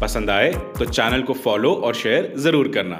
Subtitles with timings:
[0.00, 2.96] पसंद आए तो चैनल को फॉलो और शेयर ज़रूर करना।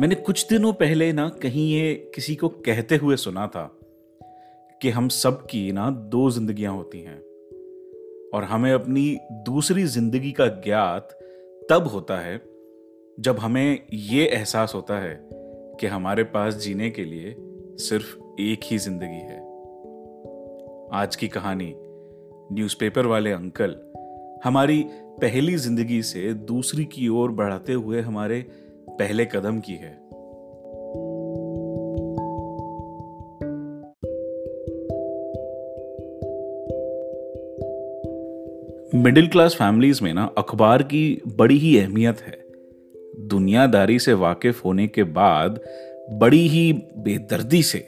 [0.00, 3.78] मैंने कुछ दिनों पहले ना कहीं ये किसी को कहते हुए सुना था
[4.82, 7.18] कि हम सब की ना दो जिंदगियाँ होती हैं
[8.34, 11.18] और हमें अपनी दूसरी ज़िंदगी का ज्ञात
[11.70, 12.42] तब होता है
[13.20, 15.39] जब हमें ये एहसास होता है
[15.80, 17.36] कि हमारे पास जीने के लिए
[17.78, 19.38] सिर्फ़ एक ही ज़िंदगी है।
[20.92, 21.74] आज की कहानी
[22.52, 23.76] न्यूज़पेपर वाले अंकल,
[24.44, 28.40] हमारी पहली ज़िंदगी से दूसरी की ओर बढ़ाते हुए हमारे
[28.90, 29.98] पहले कदम की है।
[39.02, 42.39] मिडिल क्लास फैमिलीज़ में ना अखबार की बड़ी ही अहमियत है।
[43.18, 45.60] दुनियादारी से वाकिफ होने के बाद
[46.12, 47.78] बड़ी ही बेदर्दी से,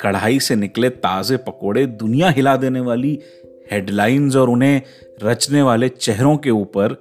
[0.00, 3.20] कढ़ाई से निकले ताजे पकोड़े दुनिया हिला देने वाली
[3.70, 4.82] हेडलाइंस और उन्हें
[5.22, 6.92] रचने वाले चेहरों के ऊपर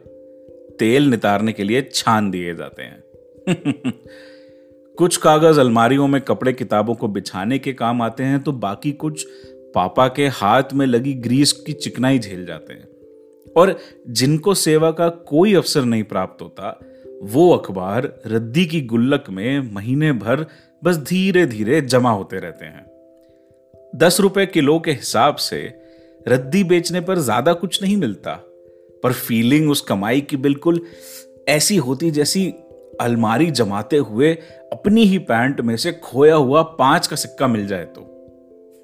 [0.79, 3.03] तेल नितारने के लिए छान दिए जाते हैं।
[4.97, 9.27] कुछ कागज़ अलमारियों में कपड़े किताबों को बिछाने के काम आते हैं तो बाकी कुछ
[9.75, 12.87] पापा के हाथ में लगी ग्रीस की चिकनाई झेल जाते हैं।
[13.57, 16.79] और जिनको सेवा का कोई अवसर नहीं प्राप्त होता
[17.23, 20.45] वो अखबार रद्दी की गुल्लक में महीने भर
[20.83, 22.85] बस धीरे धीरे जमा होते रहते हैं।
[23.95, 25.79] दस रुपए किलो के हिसाब से
[26.27, 28.33] रद्दी बेचने पर ज़्यादा कुछ नहीं मिलता,
[29.03, 30.81] पर फीलिंग उस कमाई की बिल्कुल
[31.49, 32.45] ऐसी होती जैसी
[33.01, 34.33] अलमारी जमाते हुए
[34.73, 38.09] अपनी ही पैंट में से खोया हुआ पाँच का सिक्का मिल जाए तो।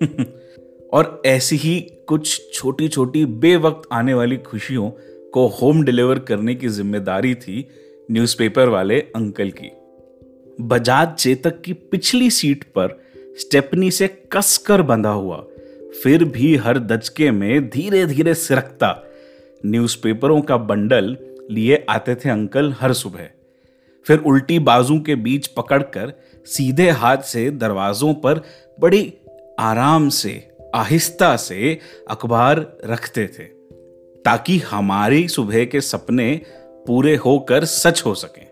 [0.93, 4.91] और ऐसी ही कुछ छोटी छोटी बेवक्त आने वाली खुशियों
[5.33, 7.67] को होम डिलीवर करने की ज़िम्मेदारी थी
[8.11, 9.71] न्यूज़पेपर वाले अंकल की।
[10.61, 13.03] बजाज चेतक की पिछली सीट पर
[13.39, 15.45] स्टेपनी से कसकर बंधा हुआ।
[16.03, 19.03] फिर भी हर दचके में धीरे धीरे सिरकता।
[19.65, 21.17] न्यूज़पेपरों का बंडल
[21.51, 23.29] लिए आते थे अंकल हर सुबह।
[24.05, 26.13] फिर उल्टी बाजू के बीच पकड़कर
[26.45, 28.41] सीधे हाथ से दरवाजों पर
[28.79, 29.13] बड़ी
[29.59, 33.43] आराम से, आहिस्ता से अखबार रखते थे।
[34.25, 36.41] ताकि हमारी सुबह के सपने
[36.87, 38.49] पूरे होकर सच हो सके।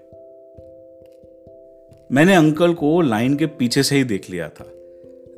[2.16, 4.72] मैंने अंकल को लाइन के पीछे से ही देख लिया था।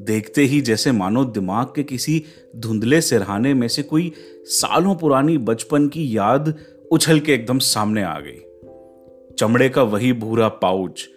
[0.01, 2.23] देखते ही जैसे मानो दिमाग के किसी
[2.55, 4.13] धुंधले सिरहाने में से कोई
[4.45, 6.55] सालों पुरानी बचपन की याद
[6.91, 8.41] उछल के एकदम सामने आ गई।
[9.39, 11.09] चमड़े का वही भूरा पाउच,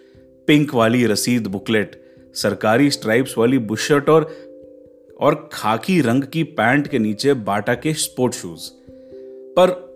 [0.47, 2.03] पिंक वाली रसीद बुकलेट,
[2.33, 4.35] सरकारी स्ट्राइप्स वाली बुशर्ट और
[5.19, 8.69] और खाकी रंग की पैंट के नीचे बाटा के स्पोर्ट शूज़।
[9.57, 9.92] पर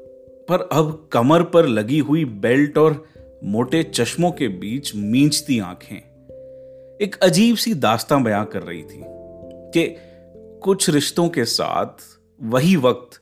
[0.50, 3.06] पर अब कमर पर लगी हुई बेल्ट और
[3.44, 5.98] मोटे चश्मों के बीच मींचती आँखें।
[7.02, 9.02] एक अजीब सी दास्तां बयां कर रही थी
[9.74, 9.96] कि
[10.64, 11.88] कुछ रिश्तों के साथ
[12.44, 13.22] वही वक्त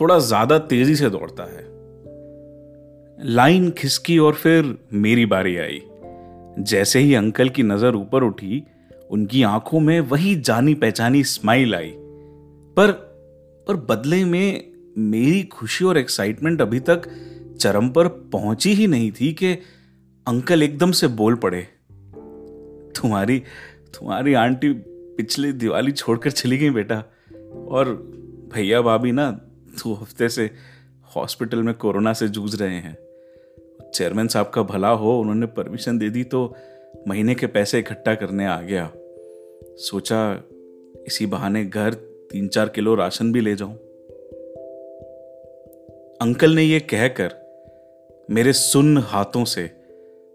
[0.00, 1.64] थोड़ा ज़्यादा तेज़ी से दौड़ता है।
[3.34, 5.82] लाइन खिसकी और फिर मेरी बारी आई।
[6.58, 8.62] जैसे ही अंकल की नज़र ऊपर उठी,
[9.10, 11.92] उनकी आँखों में वही जानी पहचानी स्माइल आई।
[12.76, 12.92] पर
[13.68, 17.08] पर बदले में मेरी खुशी और एक्साइटमेंट अभी तक
[17.60, 19.52] चरम पर पहुँची ही नहीं थी कि
[20.26, 21.62] अंकल एकदम से बोल पड़े,
[22.96, 23.38] तुम्हारी
[23.94, 24.72] तुम्हारी आंटी
[25.16, 26.96] पिछली दिवाली छोड़कर चली गई बेटा,
[27.68, 27.92] और
[28.54, 30.50] भैया भाभी ना दो हफ़्ते से
[31.16, 32.96] हॉस्पिटल में कोरोना से जूझ रहे हैं।
[33.94, 36.54] चेयरमैन साहब का भला हो, उन्होंने परमिशन दे दी तो
[37.08, 38.90] महीने के पैसे इकट्ठा करने आ गया।
[39.80, 40.20] सोचा
[41.06, 41.94] इसी बहाने घर
[42.30, 43.78] तीन चार किलो राशन भी ले जाऊँ।
[46.22, 47.34] अंकल ने यह कहकर
[48.30, 49.70] मेरे सुन्न हाथों से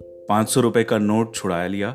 [0.04, 1.89] पाँच सौ रुपए का नोट छुड़ा लिया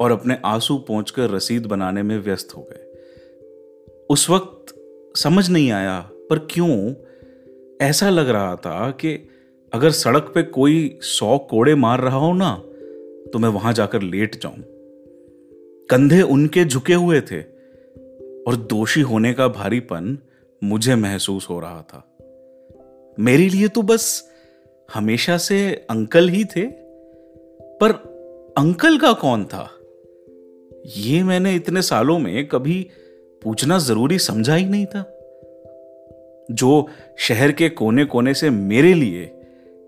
[0.00, 2.98] और अपने आँसू पहुंचकर रसीद बनाने में व्यस्त हो गए।
[4.10, 4.74] उस वक्त
[5.16, 6.94] समझ नहीं आया, पर क्यों?
[7.80, 9.28] ऐसा लग रहा था कि
[9.72, 12.62] अगर सड़क पे कोई सौ कोड़े मार रहा हो ना
[13.32, 14.56] तो मैं वहाँ जाकर लेट जाऊँ।
[15.90, 17.40] कंधे उनके झुके हुए थे
[18.42, 20.18] और दोषी होने का भारीपन
[20.64, 22.13] मुझे महसूस हो रहा था।
[23.20, 24.30] मेरे लिए तो बस
[24.94, 26.66] हमेशा से अंकल ही थे,
[27.80, 27.90] पर
[28.58, 29.70] अंकल का कौन था?
[30.96, 32.90] ये मैंने इतने सालों में कभी
[33.42, 35.10] पूछना ज़रूरी समझा ही नहीं था।
[36.50, 36.88] जो
[37.18, 39.30] शहर के कोने कोने से मेरे लिए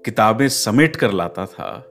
[0.05, 1.91] किताबें समेट कर लाता था,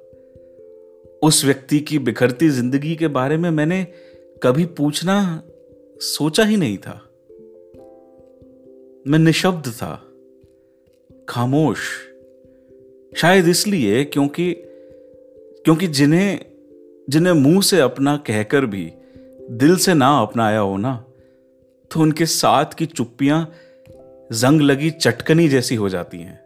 [1.24, 3.88] उस व्यक्ति की बिखरती ज़िंदगी के बारे में मैंने
[4.44, 5.44] कभी पूछना
[6.00, 7.02] सोचा ही नहीं था।
[9.08, 10.04] मैं निशब्द था।
[11.30, 11.78] खामोश।
[13.18, 14.54] शायद इसलिए क्योंकि
[15.66, 16.40] क्योंकि जिन्हें
[17.10, 18.92] जिन्हें मुँह से अपना कहकर भी
[19.52, 21.06] दिल से ना अपनाया हो ना
[21.92, 23.54] तो उनके साथ की चुप्पियाँ
[24.32, 26.40] जंग लगी चटकनी जैसी हो जाती हैं।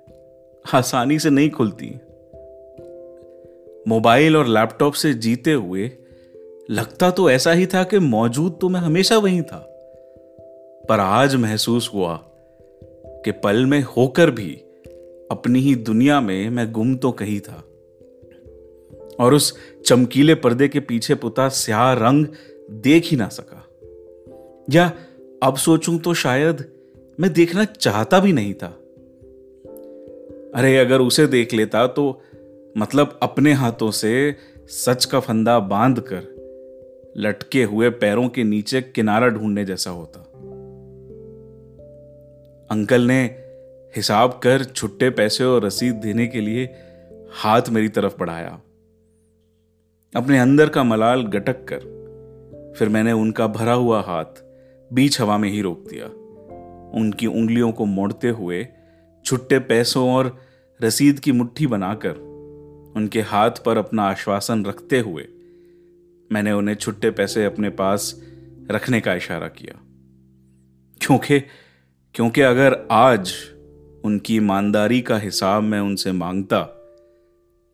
[0.73, 1.89] आसानी से नहीं खुलती।
[3.87, 5.91] मोबाइल और लैपटॉप से जीते हुए
[6.71, 9.65] लगता तो ऐसा ही था कि मौजूद तो मैं हमेशा वहीं था।
[10.89, 12.19] पर आज महसूस हुआ
[13.25, 14.61] कि पल में होकर भी
[15.31, 17.65] अपनी ही दुनिया में मैं गुम तो कहीं था।
[19.19, 22.27] और उस चमकीले पर्दे के पीछे पुता स्याह रंग
[22.71, 23.67] देख ही ना सका।
[24.69, 24.93] या
[25.43, 26.65] अब सोचूं तो शायद
[27.19, 28.67] मैं देखना चाहता भी नहीं था।
[30.55, 32.21] अरे, अगर उसे देख लेता तो
[32.77, 34.35] मतलब अपने हाथों से
[34.67, 36.39] सच का फंदा बाँध कर
[37.17, 40.19] लटके हुए पैरों के नीचे किनारा ढूँढने जैसा होता।
[42.71, 43.48] अंकल ने
[43.95, 46.75] हिसाब कर छुट्टे पैसे और रसीद देने के लिए
[47.31, 48.61] हाथ मेरी तरफ़ बढ़ाया।
[50.15, 51.79] अपने अंदर का मलाल गटक कर,
[52.77, 54.43] फिर मैंने उनका भरा हुआ हाथ
[54.93, 56.05] बीच हवा में ही रोक दिया।
[56.99, 58.67] उनकी उंगलियों को मोड़ते हुए
[59.25, 60.41] छुट्टे पैसों और
[60.83, 62.11] रसीद की मुट्ठी बनाकर
[62.95, 65.27] उनके हाथ पर अपना आश्वासन रखते हुए
[66.31, 68.21] मैंने उन्हें छुट्टे पैसे अपने पास
[68.71, 69.79] रखने का इशारा किया।
[71.01, 71.39] क्योंकि
[72.15, 73.33] क्योंकि अगर आज
[74.05, 76.61] उनकी ईमानदारी का हिसाब मैं उनसे माँगता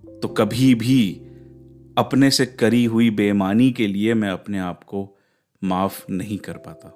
[0.04, 1.22] तो कभी भी
[1.98, 5.08] अपने से करी हुई बेईमानी के लिए मैं अपने आप को
[5.62, 6.88] माफ़ नहीं कर पाता।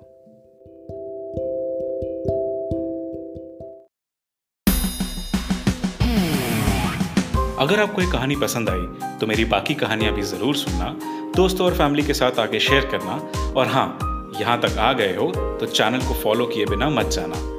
[7.60, 10.90] अगर आपको ये कहानी पसंद आई तो मेरी बाकी कहानियाँ भी ज़रूर सुनना,
[11.36, 13.16] दोस्तों और फैमिली के साथ आगे शेयर करना,
[13.52, 13.88] और हाँ
[14.42, 17.59] यहाँ तक आ गए हो तो चैनल को फॉलो किए बिना मत जाना।